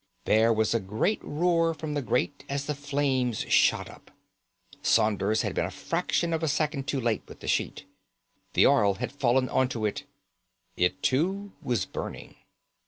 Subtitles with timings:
[0.25, 4.09] There was a great roar from the grate as the flames shot up.
[4.81, 7.85] Saunders had been a fraction of a second too late with the sheet.
[8.53, 10.05] The oil had fallen on to it.
[10.75, 12.33] It, too, was burning.